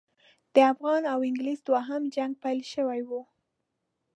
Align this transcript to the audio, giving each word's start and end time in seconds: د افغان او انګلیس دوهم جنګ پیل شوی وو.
د 0.53 0.55
افغان 0.71 1.01
او 1.13 1.19
انګلیس 1.29 1.59
دوهم 1.67 2.03
جنګ 2.15 2.33
پیل 2.43 2.59
شوی 2.73 3.01
وو. 3.07 3.21